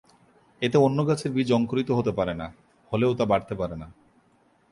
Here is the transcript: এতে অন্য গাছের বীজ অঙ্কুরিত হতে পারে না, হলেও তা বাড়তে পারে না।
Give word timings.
এতে 0.61 0.77
অন্য 0.77 0.99
গাছের 1.07 1.31
বীজ 1.31 1.49
অঙ্কুরিত 1.51 1.89
হতে 1.91 2.11
পারে 2.11 2.33
না, 2.33 2.47
হলেও 2.91 3.11
তা 3.15 3.25
বাড়তে 3.25 3.53
পারে 3.55 3.75
না। 3.75 3.87